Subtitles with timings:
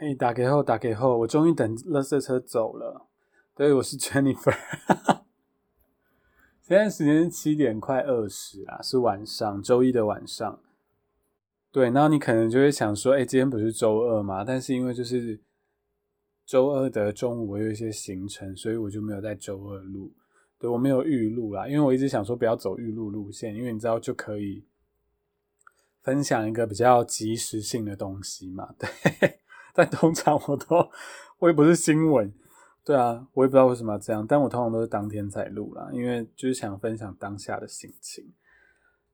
[0.00, 3.08] 嘿，打给后，打给后，我终于等垃圾车走了。
[3.56, 4.56] 对，我是 Jennifer。
[6.62, 10.60] 现在时间是七点快二十啊，是晚上，周一的晚上。
[11.72, 14.44] 对，然后你可能就会想说，哎，今天不是周二吗？
[14.44, 15.40] 但是因为就是
[16.46, 20.12] 周二的中午我有一些行程，所以我就没有在周二录。
[20.60, 24.64] 对我没有预录啦，因为我一直想说不要走预录路线，因为你知道就可以
[26.02, 28.72] 分享一个比较及时性的东西嘛。
[28.78, 29.40] 对。
[29.78, 30.90] 但通常我都
[31.38, 32.34] 我也不是新闻，
[32.84, 34.26] 对啊，我也不知道为什么要这样。
[34.26, 38.32] 但我通常都是当天才录啦，因为就是想分享当下的心情。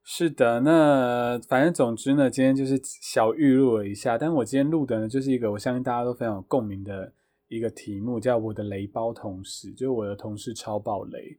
[0.02, 4.16] 是的，那反正总之呢，今天就是小预录了一下。
[4.16, 7.12] 但我今天录的呢，就是一个我相信大家都非常有共鸣的
[7.48, 11.38] 一个题目，叫我的雷包同事，就是我的同事超爆雷。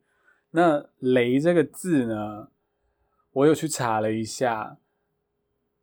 [0.52, 2.50] 那雷这个字呢，
[3.32, 4.78] 我有去查了一下，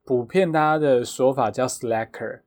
[0.04, 2.42] 普遍大家的说法叫 slacker。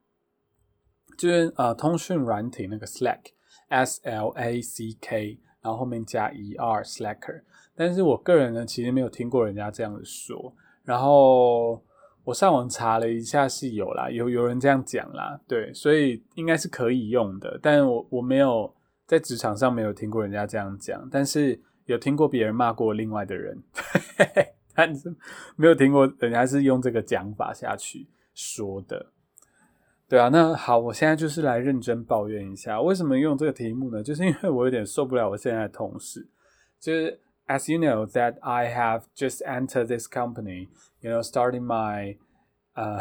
[1.18, 7.42] 就是呃，通讯软体那个 Slack，S L A C K，然后后面加 E R Slacker。
[7.76, 10.54] 但是我个人呢，其实没有听过人家这样子说。
[10.84, 11.84] 然后
[12.24, 17.60] 我上网查了一下，是有啦，有有人这样讲啦，对，所以应该是可以用的。
[17.62, 18.74] 但我我没有
[19.06, 23.62] 在职场上没有听过人家这样讲，但是有听过别人骂过另外的人，
[24.74, 25.14] 但是
[25.56, 29.12] 没有听过人家是用这个讲法下去说的。
[30.09, 34.03] 对啊，那好，我现在就是来认真抱怨一下，为什么用这个题目呢？
[34.03, 36.29] 就是因为我有点受不了我现在的同事。
[36.81, 40.69] 就是 as you know that I have just entered this company,
[41.01, 42.17] you know, starting my
[42.75, 43.01] uh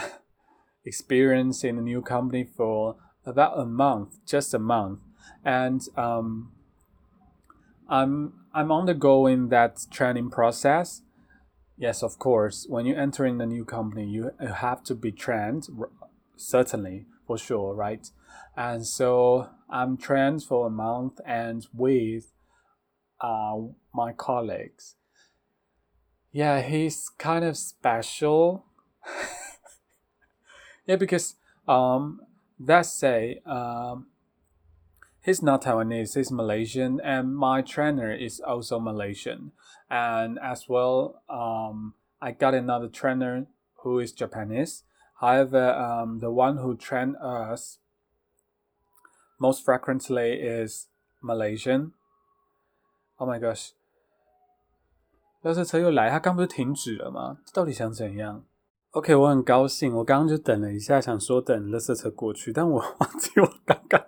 [0.83, 4.99] experience in a new company for about a month, just a month,
[5.43, 6.51] and um,
[7.87, 11.01] I'm I'm undergoing that training process.
[11.77, 12.65] Yes, of course.
[12.69, 15.67] When you enter in a new company, you have to be trained
[16.36, 18.10] certainly for sure, right?
[18.56, 22.32] And so I'm trained for a month and with
[23.20, 23.56] uh,
[23.92, 24.96] my colleagues.
[26.30, 28.66] Yeah, he's kind of special.
[30.86, 31.36] yeah, because
[31.68, 32.20] um,
[32.58, 34.06] let's say um,
[35.24, 39.52] he's not Taiwanese, he's Malaysian, and my trainer is also Malaysian.
[39.90, 43.46] And as well, um, I got another trainer
[43.82, 44.82] who is Japanese
[45.20, 47.78] However, um, the one who trained us
[49.38, 50.88] most frequently is
[51.22, 51.92] Malaysian.
[53.16, 53.70] Oh my gosh！
[55.42, 57.38] 要是车又来，他刚不是停止了吗？
[57.52, 58.44] 到底想怎样
[58.90, 59.94] ？OK，我很高兴。
[59.94, 64.04] 我刚刚就等了一下，想说等垃圾车过去，但我忘记我刚刚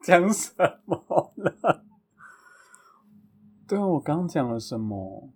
[0.00, 0.54] 讲什
[0.86, 1.84] 么了。
[3.66, 5.30] 对啊，我刚讲了什么？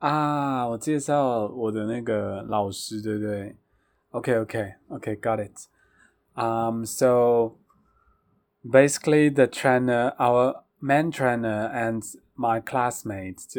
[0.00, 3.56] 啊，我介绍我的那个老师，对不对？
[4.12, 5.68] Okay, okay, okay, got it.
[6.34, 7.58] Um, so
[8.62, 12.02] basically, the trainer, our main trainer, and
[12.34, 13.56] my classmates,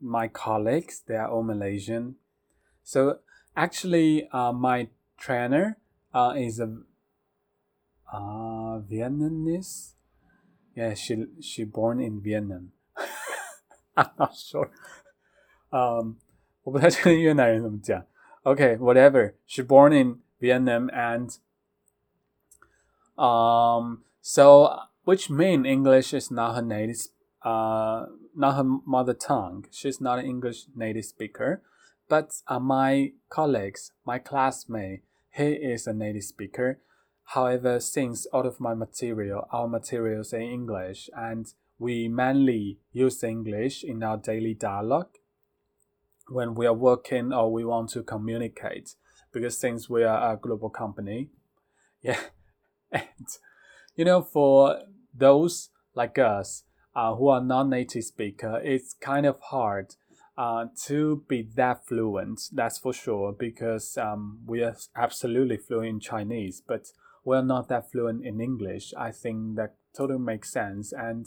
[0.00, 2.16] my colleagues, they are all Malaysian.
[2.82, 3.18] So
[3.54, 5.76] actually, uh, my trainer
[6.12, 6.78] uh, is a
[8.12, 9.94] uh, Vietnamese.
[10.74, 12.72] Yeah, she she born in Vietnam.
[13.96, 14.70] I'm not sure.
[15.74, 16.16] Um,
[16.62, 18.04] 我不太确定越南人怎么讲。
[18.42, 19.34] Okay, whatever.
[19.46, 21.30] She born in Vietnam and
[23.16, 24.68] um, so
[25.04, 27.08] which mean English is not her native
[27.42, 29.64] uh not her mother tongue.
[29.70, 31.62] She's not an English native speaker.
[32.08, 36.80] But uh, my colleagues, my classmate, he is a native speaker.
[37.34, 41.46] However, since all of my material, our materials in English, and
[41.78, 45.18] we mainly use English in our daily dialogue,
[46.29, 48.95] when we are working or we want to communicate
[49.31, 51.29] because since we are a global company
[52.01, 52.19] yeah
[52.91, 53.27] and
[53.95, 54.79] you know for
[55.13, 56.63] those like us
[56.95, 59.95] uh, who are non-native speaker it's kind of hard
[60.37, 65.99] uh, to be that fluent that's for sure because um, we are absolutely fluent in
[65.99, 66.87] chinese but
[67.25, 68.93] we're not that fluent in english.
[68.95, 70.93] I think that totally makes sense.
[70.93, 71.25] And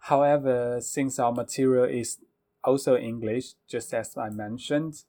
[0.00, 2.18] however since our material is
[2.63, 5.03] also English, just as I mentioned,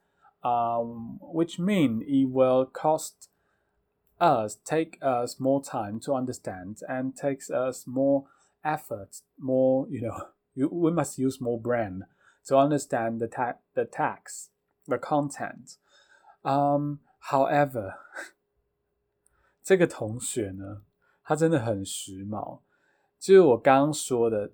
[0.45, 3.29] um, which mean it will cost
[4.21, 8.25] us, take us more time to understand and takes us more
[8.65, 10.29] effort, more, you know,
[10.71, 12.05] we must use more brain
[12.47, 14.51] to understand the, ta- the text,
[14.87, 15.79] the content.
[16.45, 17.95] Um, however,
[19.63, 20.83] 这个同学呢，
[21.23, 22.61] 他真的很时髦，
[23.19, 24.53] 就是我刚刚说的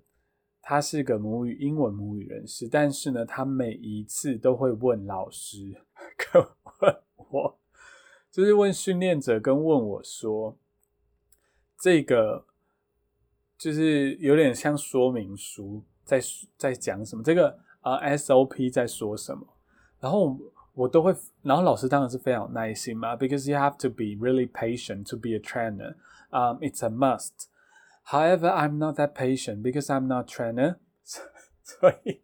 [0.70, 5.82] 他是个母语英文母语人士，但是呢，他每一次都会问老师，
[6.16, 6.96] 跟问
[7.28, 7.58] 我
[8.30, 10.56] 就是问训练者跟问我说，
[11.76, 12.46] 这个
[13.58, 16.20] 就是有点像说明书在
[16.56, 19.44] 在讲什么，这个呃 SOP 在说什么，
[19.98, 20.38] 然后
[20.74, 21.12] 我都会，
[21.42, 25.96] 然后老师当然是非常有耐心嘛，because you have to be really patient to be a trainer.
[26.30, 27.48] Um, it's a must.
[28.10, 30.76] However, I'm not that patient because I'm not trainer.
[31.62, 32.20] 所以，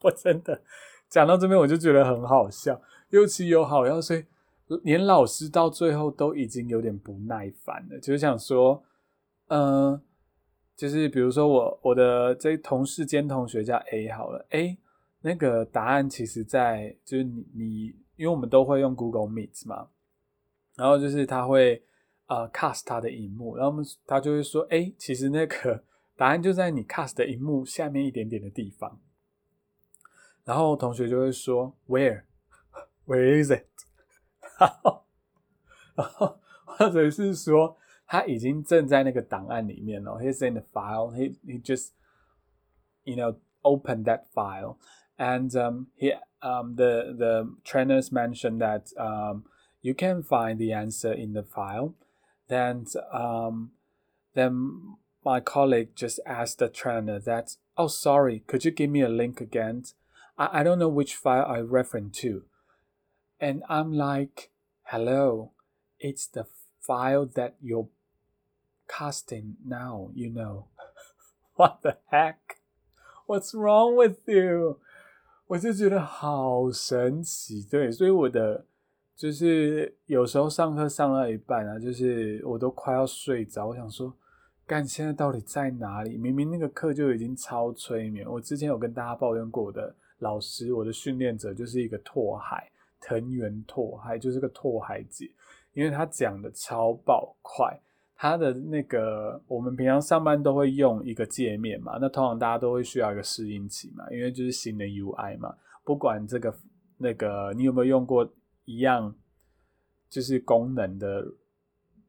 [0.00, 0.62] 我真的
[1.08, 2.80] 讲到这边我就觉得很好笑，
[3.10, 4.24] 又气又好笑，所以
[4.82, 8.82] 连老师到最后都已经有点不耐烦了，就是想说，
[9.48, 10.00] 嗯，
[10.74, 14.76] 就是比如说我我的这同事兼同学叫 A 好了，A
[15.20, 17.84] 那个答案其实在就是你你，
[18.16, 19.88] 因为我们都会用 Google Meet 嘛，
[20.76, 21.84] 然后就是他会
[22.27, 25.83] 呃 cast 他的荧幕，然后我们他就会说，哎，其实那个
[26.15, 28.99] 答案就在你 cast 的荧幕下面一点点的地方，
[30.43, 32.23] 然后同学就会说，Where
[33.05, 33.65] Where is it？
[34.59, 35.05] 然后，
[35.95, 40.19] 然后，或者是说他已经正在那个档案里面了。
[40.19, 41.11] He's in the file.
[41.15, 41.93] He he just
[43.03, 44.77] you know opened that file,
[45.17, 49.45] and um, he um, the the trainers mentioned that um,
[49.81, 51.93] you can find the answer in the file.
[52.47, 53.71] Then um,
[54.33, 59.09] then my colleague just asked the trainer that, oh sorry, could you give me a
[59.09, 59.83] link again?
[60.37, 62.43] I, I don't know which file I referring to.
[63.39, 64.49] And I'm like,
[64.83, 65.51] hello,
[65.99, 66.45] it's the
[66.79, 67.89] file that you're
[68.87, 70.67] casting now, you know.
[71.55, 72.57] what the heck?
[73.27, 74.79] What's wrong with you?
[75.47, 78.65] 我就觉得好神奇，对，所以我的
[79.16, 84.12] 就是有时候上课上到一半啊，就是我都快要睡着，我想说，
[84.66, 86.16] 干现在到底在哪里？
[86.16, 88.28] 明明那个课就已经超催眠。
[88.28, 92.70] 我之前有跟大家抱怨过，我的老师，我的训练者就是一个拓海。
[93.06, 95.30] 藤原拓海就是个拓海姐，
[95.74, 97.78] 因为他讲的超爆快，
[98.16, 106.56] 他的那个我们平常上班都会用一个界面嘛，那通常大家都会需要一个适应期嘛，因为就是新的 UI 嘛，不管这个
[106.96, 108.26] 那个你有没有用过
[108.64, 109.14] 一样
[110.08, 111.34] 就是功能的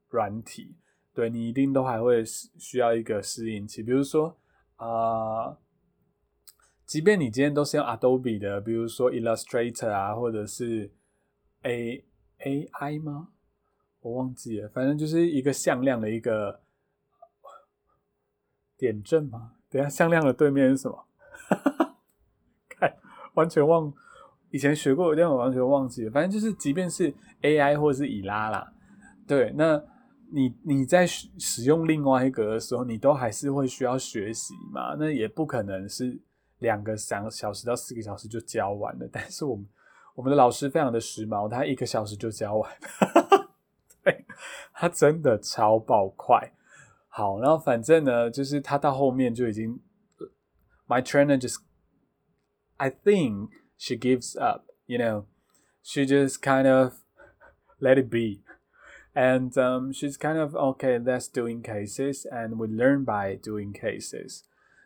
[0.10, 0.76] 软体，
[1.14, 4.38] 对你一定都还会需要一个适应期，比如说
[4.78, 5.58] 啊。
[6.86, 10.94] 即便你今天都是用 Adobe 的，比如说 Illustrator 啊，或者是
[11.64, 12.06] A
[12.38, 13.30] A I 吗？
[14.02, 16.62] 我忘记了，反正就是一个向量的一个
[18.78, 19.54] 点阵嘛。
[19.68, 21.08] 等下向量的对面是什么？
[22.70, 22.96] 看，
[23.34, 23.92] 完全忘，
[24.56, 26.12] 以前学过，但我完全忘记了。
[26.12, 28.72] 反正就是，即便是 A I 或者是以拉啦，
[29.28, 29.84] 对，那
[30.32, 34.96] 你你在使用另外一个的时候，你都还是会需要学习嘛？
[34.98, 36.20] 那也不可能是。
[36.60, 39.68] 两个三小时到四个小时就教完了， 但是我们
[40.16, 42.72] 我们的老师非常的时髦，他一个小时就教完，
[44.02, 44.26] 对，
[44.74, 46.54] 他真的超爆快。
[47.10, 49.78] 好，然后反正呢，就是他到后面就已经
[50.88, 51.58] ，my trainer just
[52.78, 55.25] I think she gives up, you know,
[55.83, 56.95] she just kind of
[57.79, 58.43] let it be.
[59.13, 64.43] And um, she's kind of okay, that's doing cases, and we learn by doing cases.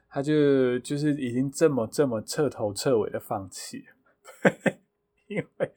[0.08, 3.84] 他就就是已经这么这么彻头彻尾的放弃，
[5.26, 5.72] 因为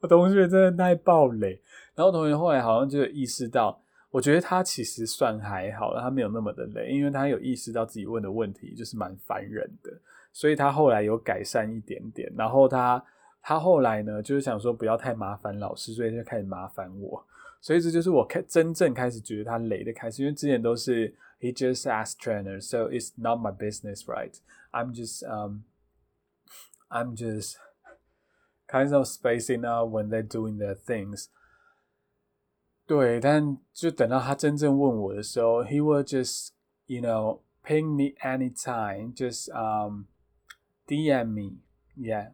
[0.00, 1.62] 我同学真的太暴雷。
[1.94, 3.80] 然后同学后来好像就意识到，
[4.10, 9.90] 我觉得他其实算还好，他没有那么的累，因为他有意识到自己问的问题就是蛮烦人的，
[10.33, 12.31] 所以他后来有改善一点点。
[12.37, 13.03] 然后他
[13.41, 17.25] 他后来呢，就是想说不要太麻烦老师，所以就开始麻烦我。
[17.59, 21.15] 所以这就是我开真正开始觉得他雷的开始，因为之前都是。
[21.43, 24.39] he just ask trainer, so it's not my business, right?
[24.71, 25.63] I'm just um,
[26.91, 27.57] I'm just
[28.67, 31.29] kind of spacing out when they're doing their things.
[32.85, 36.49] 对，但就等到他真正问我的时候，he will just
[36.85, 40.05] you know ping me anytime, just um
[40.91, 41.53] DM me,
[41.95, 42.27] yeah,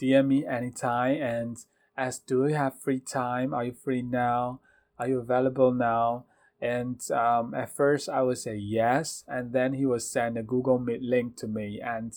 [0.00, 1.56] DM me anytime and
[1.96, 3.52] ask, do you have free time?
[3.52, 4.60] Are you free now?
[5.00, 6.26] Are you available now?
[6.60, 10.78] And um, at first, I would say yes, and then he will send a Google
[10.78, 12.12] Meet link to me, and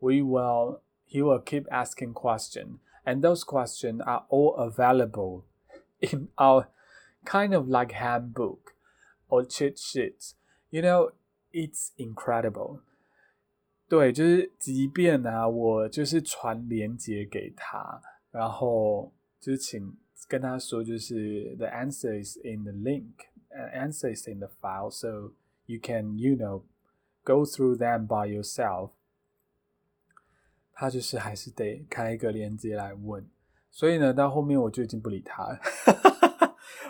[0.00, 5.44] we will he will keep asking questions, and those questions are all available
[6.00, 6.68] in our
[7.24, 8.74] kind of like handbook
[9.28, 10.36] or cheat sheets.
[10.70, 11.10] You know,
[11.52, 12.82] it's incredible.
[13.90, 19.92] 对，就是即便啊，我就是传连接给他，然后就是请
[20.28, 25.32] 跟他说，就是 the answer is in the link，answer is in the file so
[25.66, 26.62] you can you know
[27.24, 28.92] go through them by yourself
[30.72, 33.26] 他就是还是得开一个链接来问，
[33.72, 35.58] 所以呢，到后面我就已经不理他了。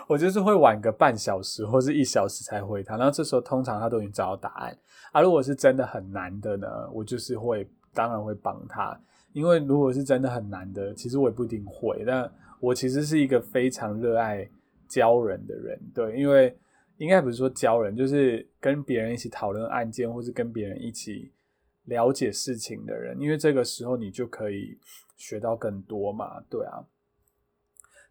[0.07, 4.77] 我就是会晚个半小时或是一小时才回他，然后这时候通常他都已经找到答案。
[5.11, 8.99] 啊，如果是真的很难的呢，我就是会当然会帮他，
[9.33, 12.03] 因为如果是真的很难的，其实我也不一定会。
[12.05, 14.47] 但我其实是一个非常热爱
[14.87, 16.55] 教人的人，对，因为
[16.97, 21.31] 应该不是说教人，就是跟别人一起讨论案件，或是跟别人一起
[21.85, 24.77] 了解事情的人，因为这个时候你就可以
[25.17, 26.85] 学到更多嘛，对啊。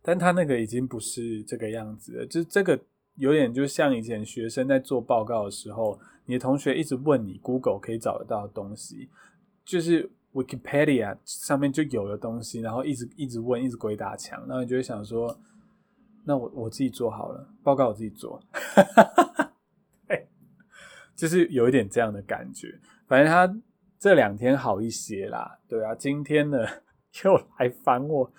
[0.02, 2.78] 但他那个已经不是这个样子了，就这个
[3.16, 9.10] 有点就像以前学生在做报告的时候，你的同学一直问你 Google 可以找得到的东西，
[9.64, 15.38] 就是 Wikipedia 上面就有的东西，然后一直一直问，一直鬼打墙，然后你就会想说，
[16.24, 18.42] 那我我自己做好了，报告我自己做，
[20.08, 20.26] 哎，
[21.14, 22.78] 就是有一点这样的感觉。
[23.06, 23.60] 反正他
[23.98, 26.58] 这两天好一些啦，对啊，今天呢
[27.22, 28.32] 又来烦我。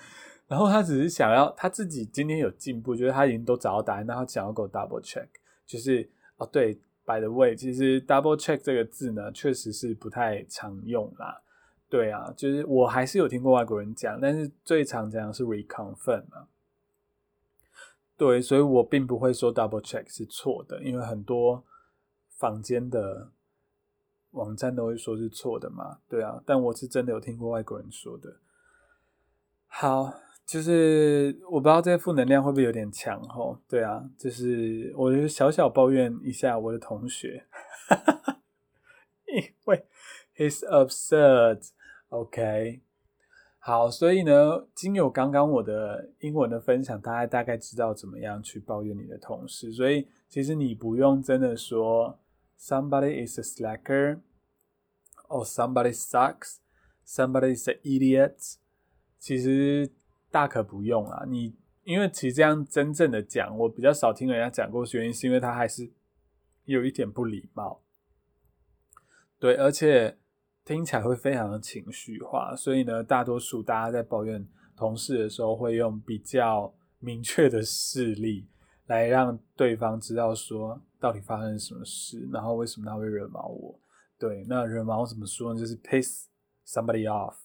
[0.52, 5.26] 然后他只是想要他自己今天有进步，就是他已经都找到答案，那他想要给我 double check，
[5.66, 6.74] 就是哦对
[7.06, 11.42] ，by the way，其实 double check 这个字呢，确实是不太常用啦。
[11.88, 16.50] 对啊，就是我还是有听过外国人讲，但是最常讲的是 reconfirm 嘛。
[18.18, 21.64] 对，所以我并不会说 double check 是错的，因为很多
[22.28, 23.32] 坊间的
[24.32, 26.00] 网站都会说是错的嘛。
[26.10, 28.36] 对啊，但我是真的有听过外国人说的。
[29.68, 30.14] 好。
[30.52, 37.46] 就是我不知道这负能量会不会有点强吼，对啊，就是我就小小抱怨一下我的同学，
[39.34, 39.86] 因为
[40.36, 42.82] he's absurd，OK，
[43.60, 52.20] 好，所以呢，经有刚刚我的英文的分享，大家大概知道怎么样去抱怨你的同事，所以其实你不用真的说
[52.60, 58.56] somebody is a slacker，or somebody sucks，somebody is an idiot，
[59.18, 59.90] 其实。
[60.32, 65.92] 大可不用啊，你因为其实这样真正的讲，我比较少听人家讲过，原因是因为他还是
[66.66, 67.82] 有一点不礼貌，
[69.38, 70.18] 对，而且
[70.64, 78.48] 听起来会非常的情绪化，所以呢，大多数大家在抱怨同事的时候，会用比较明确的事例
[78.86, 83.78] 来让对方知道说到底发生什么事，然后为什么他会惹毛我。
[84.20, 85.60] 对，那惹毛怎么说呢？
[85.60, 86.26] 就是 piss
[86.66, 87.36] somebody off。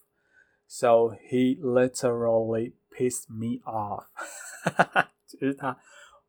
[0.68, 4.04] So he literally pissed me off，
[4.64, 5.78] 哈哈哈就是他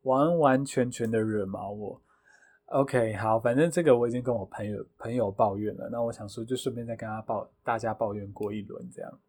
[0.04, 2.02] 完完全全的惹毛我。
[2.68, 9.20] OK，好，反正这个我已经跟我朋友朋友抱怨了，那我想说就顺便再跟他抱大家抱怨过一轮这样。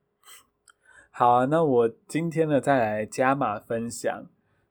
[1.10, 4.26] 好啊，那我今天呢再来加码分享，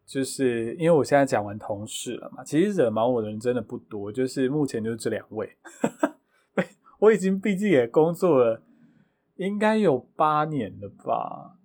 [0.06, 5.58] 就是因为我现在讲完同事了嘛，其实惹毛我的人真的不多，就是目前就是这两位。
[7.00, 8.62] 我已经毕竟也工作了。
[9.38, 11.56] 应该有八年了吧？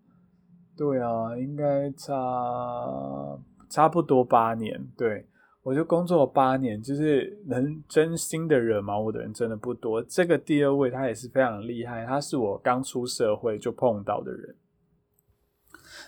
[0.77, 3.39] 对啊，应该差
[3.69, 4.87] 差不多八年。
[4.97, 5.27] 对
[5.63, 10.03] 我就工作八年，就是能真心的惹毛我的人真的不多。
[10.03, 14.55] 这个第二位他也是非常厉害，他是我刚出社会就碰到的人。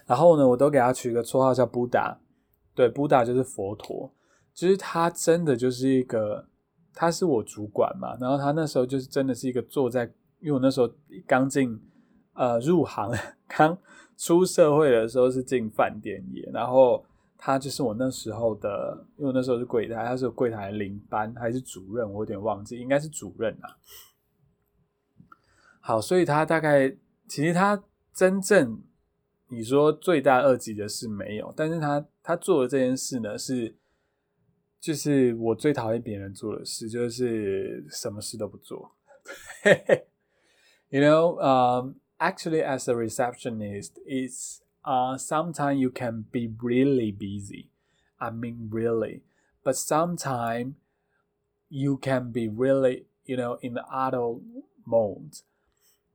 [0.07, 2.19] 然后呢，我都给他取一个绰号叫布达。
[2.75, 4.13] 对，布达就是佛陀。
[4.53, 6.47] 其实他真的就是一个，
[6.93, 8.17] 他是我主管嘛。
[8.21, 10.13] 然后他那时候就是真的是一个坐在。
[10.45, 10.95] 因为我那时候
[11.27, 11.81] 刚进，
[12.35, 13.11] 呃，入行，
[13.49, 13.77] 刚
[14.15, 17.03] 出社会的时候是进饭店业，然后
[17.39, 23.73] 他就是我那时候的，因为我那时候是柜台，他是柜台领班还是主任，我有点忘记，应该是主任啊。
[25.81, 26.95] 好，所以他大概
[27.27, 27.83] 其实他
[28.13, 28.83] 真正
[29.49, 33.75] 你说罪大恶极的事没有，但是他他做的这件事呢，是
[34.79, 38.95] 就是我最讨厌别人做的事，就是什么事都不做。
[40.90, 47.68] You know, um, actually, as a receptionist, it's uh, sometimes you can be really busy.
[48.20, 49.22] I mean, really,
[49.64, 50.74] but sometimes
[51.70, 54.42] you can be really, you know, in the auto
[54.86, 55.42] mode.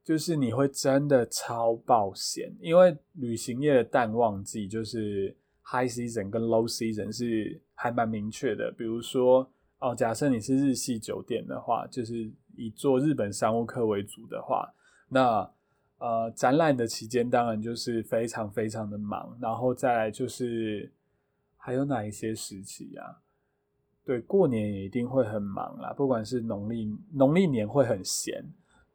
[0.04, 8.70] 就是你会真的超爆险，因为旅行业的淡旺季就是 high season 跟 low season 是还蛮明确的。
[8.76, 14.73] 比如说，哦，假设你是日系酒店的话，就是 以做日本商务客为主的话，
[15.07, 15.49] 那
[15.97, 20.91] 呃，展览的期间当然就是非常非常的忙，然后再来就是
[21.57, 23.19] 还有哪一些时期啊？
[24.05, 28.43] 对，过年也一定会很忙啦，不管是农历农历年会很闲，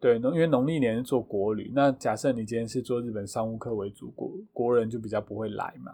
[0.01, 5.93] 对，因为农历年是做国旅，那假设你今天是做日本商务客为主，国国人就比较不会来嘛，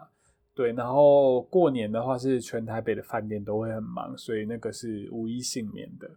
[0.55, 6.09] 对，然后过年的话是全台北的饭店都会很忙，所以那个是无一幸免的。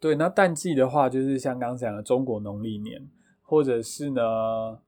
[0.00, 3.06] 对，那淡季的话，就是像刚讲的中国农历年，
[3.42, 4.80] 或者是呢，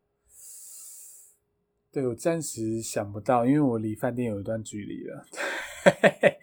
[1.93, 5.27] 对我暂时想不到，因为我离饭店有一段距离了。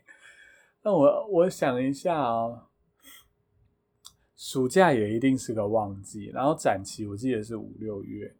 [0.83, 2.69] 那我我想一下啊，
[4.37, 8.35] 暑假也一定是个旺季，然后展期我记得是五六月，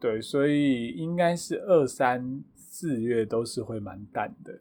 [0.00, 4.58] 对，所以应该是二三四月都是会蛮淡的。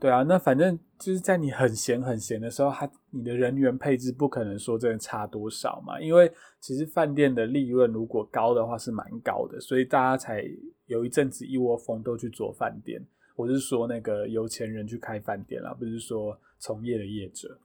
[0.00, 10.48] 对啊，那反正就是在你很闲很闲的时候，他你的人员配置不可能说真的差多少嘛，因为其实饭店的利润如果高的话是蛮高的，所以大家才
[10.86, 13.04] 有一阵子一窝蜂都去做饭店。
[13.34, 17.58] 我是说那个有钱人去开饭店啦，不是说从业的业者。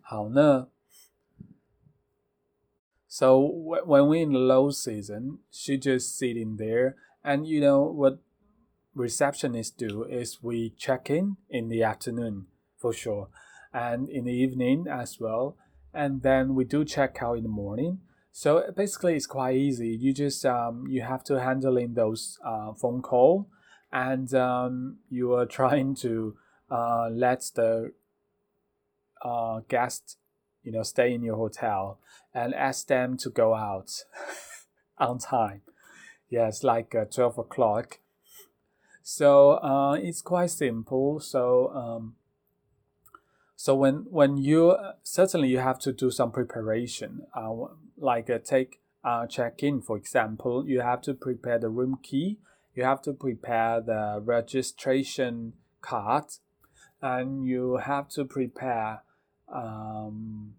[0.00, 0.68] 好，那
[3.08, 8.18] so when we in the low season, she just sitting there, and you know what?
[8.96, 12.46] Receptionists do is we check in in the afternoon
[12.78, 13.28] for sure
[13.72, 15.56] and in the evening as well
[15.92, 18.00] and then we do check out in the morning.
[18.30, 19.88] So basically it's quite easy.
[19.88, 23.48] You just um, you have to handle in those uh, phone call
[23.90, 26.36] and um, you are trying to
[26.70, 27.92] uh, let the
[29.22, 30.18] uh, guest
[30.62, 31.98] you know stay in your hotel
[32.34, 33.90] and ask them to go out
[34.98, 35.62] on time.
[36.28, 38.00] Yes like uh, 12 o'clock
[39.08, 41.20] so uh, it's quite simple.
[41.20, 42.16] So um,
[43.54, 47.52] so when when you certainly you have to do some preparation, uh,
[47.96, 52.38] like uh, take uh, check in for example, you have to prepare the room key,
[52.74, 56.24] you have to prepare the registration card,
[57.00, 59.02] and you have to prepare
[59.46, 60.54] um,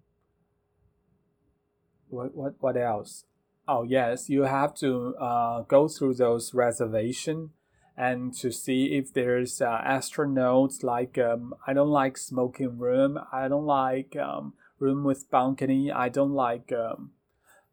[2.07, 3.25] what what what else?
[3.67, 7.49] Oh yes, you have to uh, go through those reservation
[7.97, 13.19] and to see if there's uh, astronauts like um, I don't like smoking room.
[13.31, 15.91] I don't like um, room with balcony.
[15.91, 17.11] I don't like um,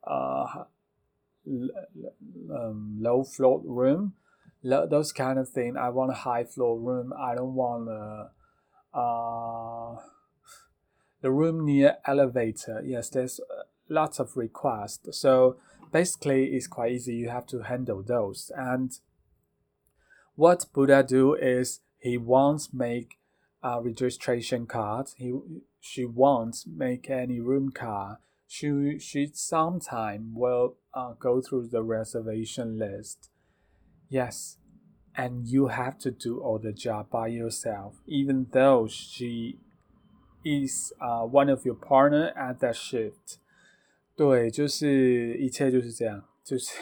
[0.02, 0.64] uh,
[1.47, 4.14] um, low floor room.
[4.62, 5.76] those kind of thing.
[5.76, 7.12] I want a high floor room.
[7.19, 8.31] I don't want a,
[8.99, 10.00] uh,
[11.20, 12.83] the room near elevator.
[12.83, 15.18] Yes, there's uh, lots of requests.
[15.18, 15.57] So
[15.92, 17.14] basically, it's quite easy.
[17.14, 18.98] You have to handle those and
[20.36, 23.17] what Buddha do is he wants make
[23.62, 25.08] a registration card.
[25.17, 25.34] He
[25.80, 28.17] she wants make any room card.
[28.47, 33.30] She she sometime will uh, go through the reservation list.
[34.10, 34.58] Yes,
[35.15, 39.60] and you have to do all the job by yourself, even though she
[40.43, 43.39] is uh, one of your partner at that shift.
[44.15, 46.73] 对，就是一切就是这样，就是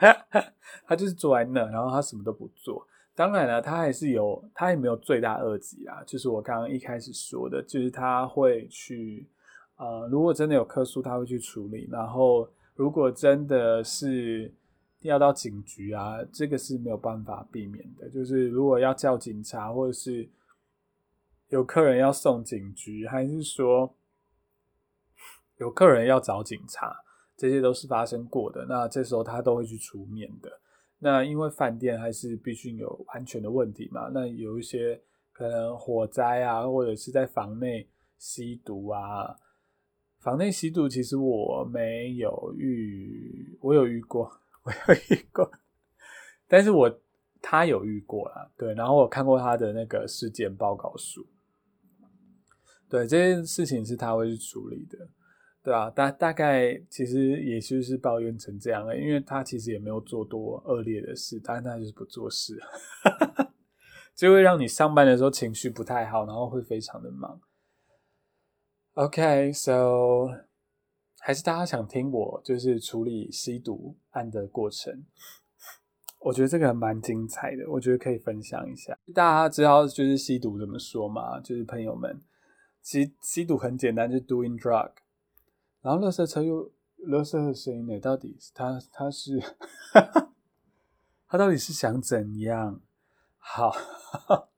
[0.86, 2.86] 他就是坐在那，然后他什么都不做。
[3.14, 6.02] 当然了，他还是有，他也没有罪大恶极啊。
[6.06, 9.28] 就是我刚刚一开始说的，就是他会去，
[9.76, 11.86] 呃，如果真的有客诉，他会去处理。
[11.90, 14.50] 然后，如果真的是
[15.00, 18.08] 要到警局啊，这个是没有办法避免的。
[18.08, 20.26] 就是如果要叫警察，或者是
[21.48, 23.94] 有客人要送警局，还是说
[25.58, 27.04] 有客人要找警察。
[27.40, 30.60] 这些都是发生过的，那这时候他都会去出面的。
[30.98, 35.00] 那因为饭店还是必须有安全的问题嘛，那有一些
[35.32, 39.34] 可能火灾啊，或者是在房内吸毒啊。
[40.18, 44.30] 房内吸毒其实我没有遇，我有遇过，
[44.64, 45.50] 我有遇过，
[46.46, 47.00] 但是我
[47.40, 51.26] 他有遇过啦，对，然后我看过他的那个事件报告书，
[52.90, 55.08] 对，这件事情是他会去处理的。
[55.62, 62.58] 对啊，大大概其实也就是抱怨成这样了，因为他其实也没有做多恶劣的事，但是他就是不做事，
[64.16, 67.38] 就会让你上班的时候情绪不太好，然后会非常的忙。
[68.94, 70.28] OK，so
[71.20, 75.04] 还是大家想听我就是处理吸毒案的过程，
[76.20, 78.98] 我觉得这个蛮精彩的，我觉得可以分享一下。
[79.14, 81.38] 大家知道就是吸毒怎么说吗？
[81.40, 82.18] 就是朋友们，
[82.80, 84.90] 其实吸毒很简单，就是 doing drug。
[85.82, 86.70] 然后，垃圾车又
[87.06, 87.98] 垃圾的声音呢？
[87.98, 89.40] 到底他他是
[91.26, 92.82] 他 到底是想怎样？
[93.38, 93.72] 好，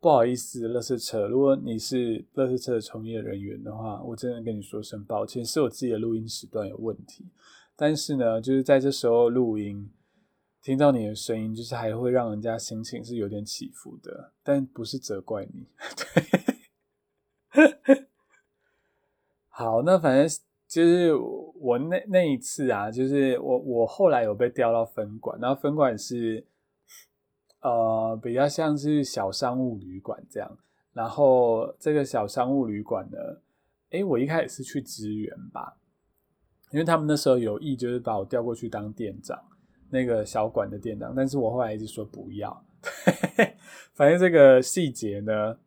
[0.00, 7.28] 不好意思，垃圾车，如果你是垃圾车的从业人员的话，我真的跟你说声抱歉，是我自己的录音时段有问题。
[7.76, 9.88] 但是呢，就是在这时候录音，
[10.60, 15.68] 听到你的声音，就是还会让人家心情是有点起伏的，但不是责怪你，
[17.54, 18.08] 对。
[19.58, 26.46] 好，那反正就是我那那一次啊，就是我我后来有被调到分管，然后分管是
[27.62, 30.58] 呃比较像是小商务旅馆这样，
[30.92, 33.18] 然后这个小商务旅馆呢，
[33.90, 35.76] 诶，我一开始是去支援吧，
[36.70, 39.36] 因为他们那时候有意就是把我调过去当店长，
[39.90, 42.64] 那个小馆的店长，但是我后来一直说不要。
[43.92, 45.58] 反正这个细节呢，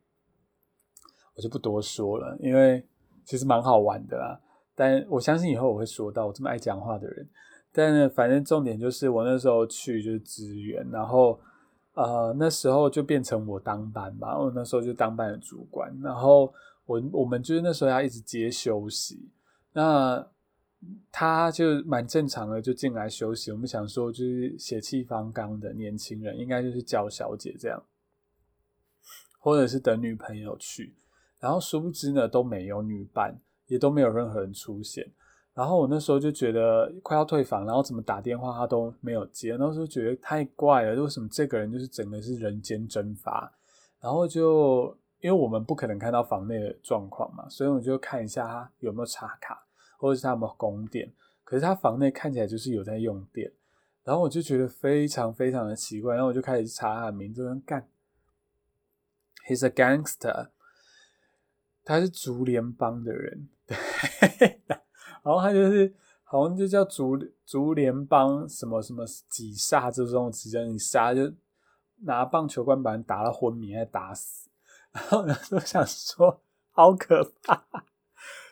[1.35, 2.85] 我就不多说了，因为
[3.25, 4.39] 其实蛮好玩的啦。
[4.75, 7.27] 但我相信以后我会说到我这么爱讲话的人。
[7.73, 11.39] 但反正重点就是我那时候去就是支援，然后
[11.93, 16.53] 呃那时候就变成我当班吧，我那时候就当班的主管，然后
[16.85, 19.29] 我我们就是那时候要一直接休息，
[19.71, 20.27] 那
[21.13, 23.53] 他就蛮正常的就进来休息。
[23.53, 27.81] 我们想说就是血气方刚的年轻人，应该就是叫小姐这样，
[29.39, 30.93] 或者是等女朋友去，
[31.41, 35.11] 然后殊不知呢都没有女伴，也都没有任何人出现。
[35.53, 43.51] 然后我那时候就觉得快要退房，然后怎么打电话他都没有接，那时候觉得太怪了，为什么这个人就是整个是人间蒸发？
[43.99, 49.61] 然后就因为我们不可能看到房内的状况嘛，所以我就看一下他有没有插卡，
[49.97, 51.11] 或者是他有没有供电。
[51.43, 53.51] 可是他房内看起来就是有在用电，
[54.05, 57.85] 然后我就觉得非常非常的奇怪，然后我就开始查他的名字跟，干
[59.49, 60.47] ，He's a gangster，
[61.83, 63.77] 他是竹联帮的人，对。
[65.23, 71.31] 然后他就是好像就叫竹竹联帮什么什么几杀这种直接你杀就
[72.03, 74.49] 拿棒球棍把人打到昏迷，还打死。
[74.91, 76.41] 然后我，就想说
[76.71, 77.63] 好可怕，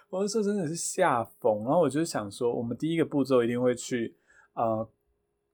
[0.10, 1.64] 我就说真的是吓疯。
[1.64, 4.16] 然后我就想说，我们第一个步骤一定会去
[4.54, 4.88] 呃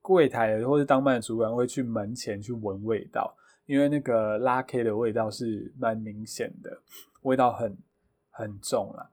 [0.02, 3.34] 柜台或者当班的主管会去门前去闻味道，
[3.64, 6.82] 因为那个拉 K 的味道是蛮明显的，
[7.26, 7.76] 味道很
[8.30, 9.10] 很重了。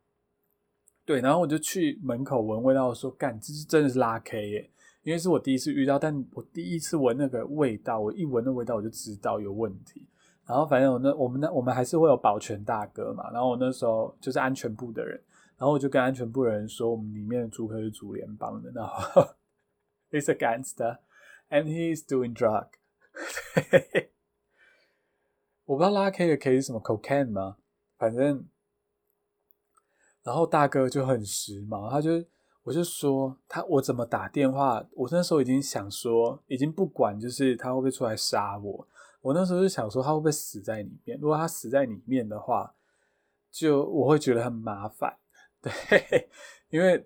[1.05, 4.71] 对，然后我就去门口闻味道，说干，这是真的是拉 K 耶，
[5.01, 10.07] 因为是我第一次遇到，但我第一次闻那个味道，我一闻那味道我就知道有问题。
[10.45, 15.21] 然后反正我那我们那我们还是会有保全大哥嘛，然后我那时候就是安全部的人，
[15.57, 19.21] 然后我就跟安全部的人说，我们里面的租客是主联邦的，然后
[20.11, 20.99] he's a gangster
[21.49, 22.67] and he's doing drug。
[25.65, 27.57] 我不知道拉 K 的 K 是什么 cocaine 吗？
[28.03, 28.45] 反正。
[30.23, 32.11] 然后大哥就很时髦，他就
[32.63, 34.81] 我就说他我怎么打电话？
[34.93, 38.87] 我那时候已经想说，已经不管就是他会不会出来杀我。
[39.21, 41.17] 我那时候就想说他会不会死在里面？
[41.19, 42.73] 如果他死在里面的话，
[43.51, 45.13] 就我会觉得很麻烦。
[45.61, 46.29] 对，
[46.69, 47.05] 因为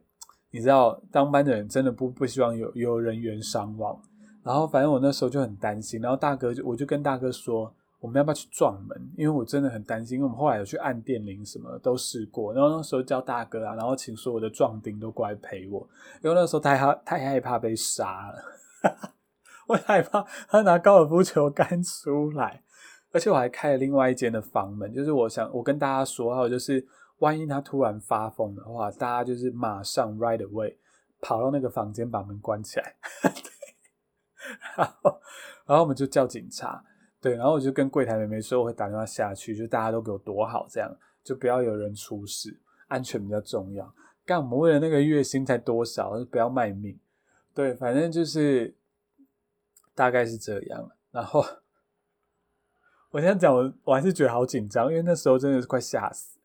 [0.52, 4.00] 你知道当班的人真的不不希望有有人员伤亡。
[4.44, 6.02] 然后反正我那时候就很担心。
[6.02, 7.74] 然后大哥就我就跟大哥说。
[8.00, 9.12] 我们要不要去撞门？
[9.18, 12.54] 因为我真的很担心，因为我们后来有去按电铃，什么都试过。
[12.54, 15.88] 然后那时候叫大哥啊，然后请所有的壮丁都过来陪我，
[16.24, 18.40] 因为那时候太害太害怕被杀了，
[19.68, 22.62] 我害怕他拿高尔夫球杆出来，
[23.12, 26.86] 而且我还开了另外一间的房门，就是我想我跟大家说好，就是
[27.18, 30.76] 万一他突然发疯的话，大家就是马上 right away
[31.20, 32.96] 跑到那个房间把门关起来，
[34.78, 35.20] 然后
[35.66, 36.84] 然后我们就叫警察。
[37.20, 42.56] 对，然后我就跟柜台妹妹说，我会打电话下去，就大家都给我躲好，这样就不要有人出事，
[42.88, 43.92] 安全比较重要。
[44.24, 47.00] 干我们为了那个月薪才多少，不要卖命。
[47.54, 48.76] 对，反正就是
[49.96, 50.92] 大概是这样。
[51.12, 51.44] 然后
[53.10, 56.38] 我现在讲，我我还是觉得好紧张，因为那时候真的是快吓死。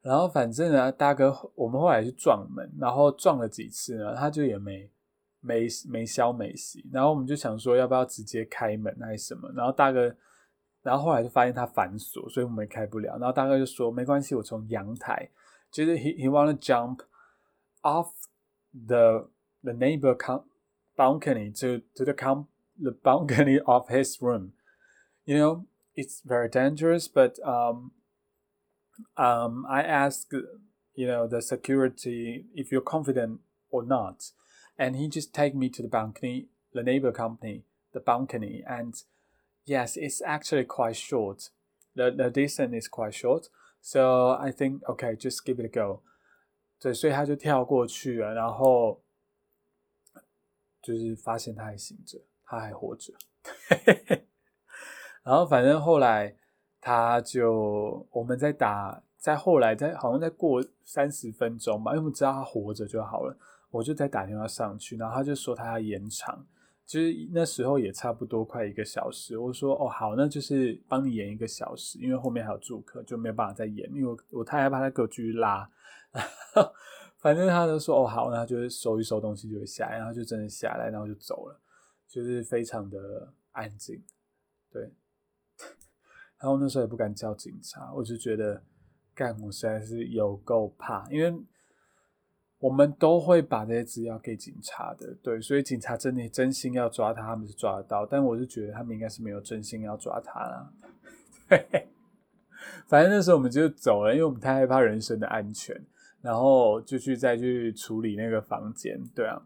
[0.00, 4.90] 然后反正呢，大哥，我们后来去撞门，然后撞了几次呢，他就也没。
[5.41, 10.15] 没没消没息，然后我们就想说要不要直接开门还是什么，然后大哥，
[10.81, 13.17] 然后后来就发现他反锁，所以我们开不了。
[13.17, 15.29] 然后大哥就说没关系，我从阳台，
[15.71, 17.01] 就是 he he wanna jump
[17.81, 18.09] off
[18.73, 19.29] the
[19.63, 20.15] the neighbor
[20.95, 22.47] balcony to to the com
[22.81, 24.53] the balcony of his room.
[25.25, 27.91] You know it's very dangerous, but um
[29.15, 30.31] um I ask
[30.93, 34.31] you know the security if you're confident or not
[34.77, 38.93] and he just take me to the balcony, the neighbor company, the balcony, and
[39.65, 41.49] yes, it's actually quite short.
[41.95, 43.49] The the distance is quite short,
[43.81, 46.01] so I think okay, just give it a go.
[46.79, 49.01] 对，所以他就跳过去了，然后
[50.81, 53.13] 就是发现他还醒着，他还活着。
[55.23, 56.35] 然后反正后来
[56.79, 63.35] 他就我们在打，在后来在好像再过三十分钟吧，因为我们知道他活着就好了。
[63.72, 66.46] 我就再打电话上去，然后他就说他要延长，
[66.86, 69.38] 就是那时候也差不多快一个小时。
[69.38, 75.68] 我说哦好，那就是帮你延一个小时，因为后面还有住客，就没有办法再延，因为我我太害怕他给我继续拉。
[77.16, 81.58] 反正他就说哦好，那就是收一收东西就会下来，然后就真的下来，然后就走了，
[82.06, 84.02] 就是非常的安静。
[84.70, 84.92] 对，
[86.38, 88.62] 然后那时候也不敢叫警察，我就觉得
[89.14, 91.34] 干我实在是有够怕，因为。
[92.62, 100.72] 我们都会把这些资料给警察的，对，所以警察真的真心要抓他，他们是抓得到，但我是觉得他们应该是没有真心要抓他啦。
[102.86, 105.76] 反正那时候我们就走了，因为我们太害怕人身的安全，
[106.20, 109.42] 然后就去再去处理那个房间，对啊，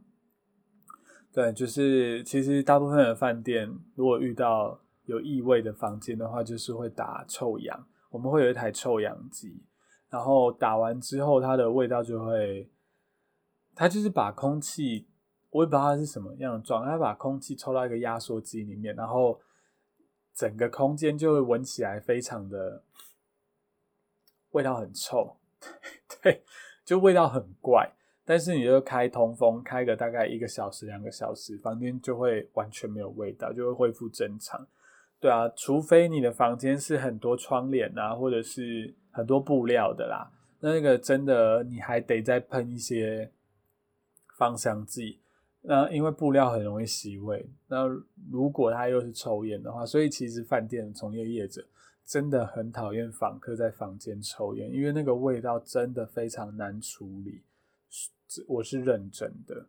[1.32, 9.62] 对，就是其实大部分的饭店如果遇到有异味的房间的话，就是会打臭氧，我们会有一台臭氧机，
[10.10, 12.70] 然后打完之后，它的味道就会。
[13.76, 15.06] 他就是把空气，
[15.50, 19.38] 我也不知道它是什么样的状，他把空气抽到一个压缩机里面，然后
[20.34, 22.82] 整个空间就会闻起来非常的
[24.52, 25.36] 味道很臭，
[26.22, 26.42] 对，
[26.86, 27.92] 就味道很怪。
[28.24, 34.66] 但是你就开通风，开个大概一个小时、两个小时，房间就会完全没有味道，就会恢复正常。
[35.20, 43.30] 对啊，除非你的房间是很多窗帘啊，或者是很多布料的啦，那那个真的你还得再喷一些。
[44.36, 45.18] 芳香剂，
[45.62, 47.86] 那因为布料很容易吸味，那
[48.30, 51.66] 如果他又是抽烟的话，所以其实饭店从业业者
[52.04, 57.42] 真的很讨厌访客在房间抽烟，因为那个味道真的非常难处理，
[58.46, 59.66] 我是认真的。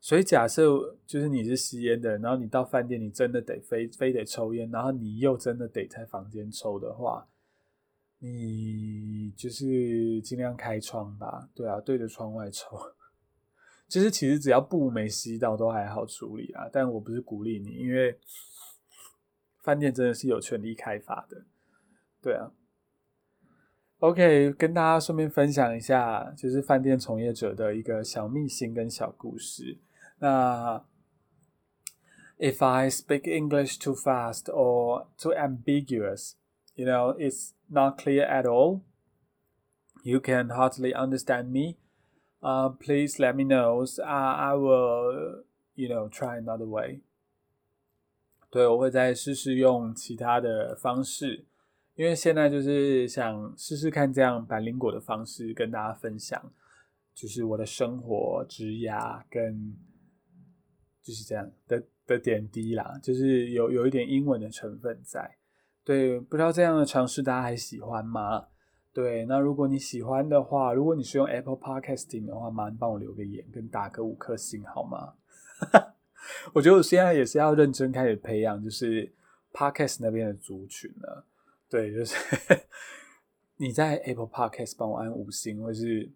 [0.00, 7.28] 所以假设就是你是吸烟的人，然后你到饭店，你真的得非非得抽烟，然后你又真的得在房间抽的话，
[8.18, 12.76] 你就是尽量开窗吧，对啊，对着窗外抽。
[13.90, 16.70] 其实，其实只要布没吸到都还好处理啊。
[16.72, 18.16] 但我不是鼓励你，因为
[19.64, 21.44] 饭店真的是有权利开发的，
[22.22, 22.52] 对啊。
[23.98, 29.78] OK，跟大家顺便分享一下，就是饭店从业者的一个小秘辛跟小故事。
[30.20, 30.84] 那
[32.38, 36.36] If I speak English too fast or too ambiguous,
[36.74, 38.80] you know, it's not clear at all.
[40.02, 41.76] You can hardly understand me.
[42.40, 43.84] Uh, please let me know.
[44.02, 47.00] I I will you know try another way.
[48.50, 51.44] 对，我会再试试用其他的方式，
[51.94, 56.52] 因为现在就是想试试看这样百灵果的方式跟大家分享，
[57.14, 59.76] 就是我的生活、职涯跟
[61.00, 65.36] 就是这样的的点滴啦，就是有有一点英文的成分在。
[65.84, 68.48] 对，不知道这样的尝试大家还喜欢吗？
[68.92, 75.14] 对，那如果你喜欢的话，如果你是用 Apple Podcasting 的话，麻烦帮我留个言跟打个五颗星好吗？
[76.52, 79.14] 我觉得我现在也是要认真开始培养，就是
[79.52, 81.24] Podcast 那边的族群了。
[81.68, 82.16] 对，就是
[83.58, 86.10] 你在 Apple Podcast 帮我按五星，或是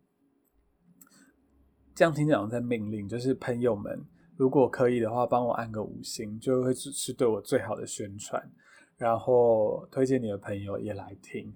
[1.95, 4.05] 这样听讲在命令，就是朋友们
[4.37, 8.51] 如果可以的话，帮我按个五星，就会是对我最好的宣传，
[8.97, 11.55] 然后推荐你的朋友也来听。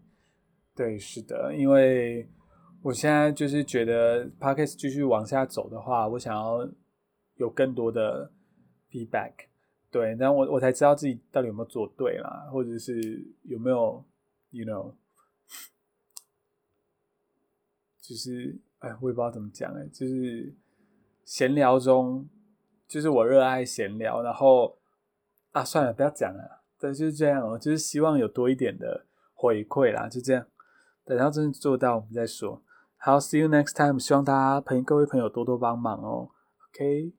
[0.78, 2.24] 对，是的，因为
[2.82, 6.68] 我现在就是觉得 podcast 继续往下走的话，我想要
[7.34, 8.30] 有更多的
[8.88, 9.32] feedback。
[9.90, 14.04] 对，那我我才知道自己到底有没有做对啦，或者是有没有
[14.50, 14.94] ，you know，
[18.00, 20.54] 就是哎，我也不知道怎么讲哎，就是
[21.24, 22.28] 闲聊中，
[22.86, 24.78] 就是我热爱闲聊，然后
[25.50, 30.46] 啊，算了，不要讲了，对，就是这样哦，就是希望有多一点的回馈啦，就这样。
[31.08, 32.60] 等到真的做到，我们再说。
[32.98, 33.98] 好，See you next time。
[33.98, 36.28] 希望大家朋各位朋友多多帮忙哦。
[36.68, 37.17] OK。